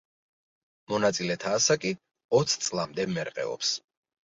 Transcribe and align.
მონაწილეთა 0.93 1.51
ასაკი 1.59 1.93
ოც 2.41 2.59
წლამდე 2.65 3.09
მერყეობს. 3.21 3.79